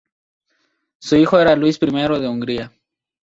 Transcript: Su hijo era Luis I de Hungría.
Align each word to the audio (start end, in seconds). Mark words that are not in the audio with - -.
Su 0.99 1.15
hijo 1.15 1.39
era 1.39 1.55
Luis 1.55 1.77
I 1.79 1.85
de 1.91 2.27
Hungría. 2.27 2.71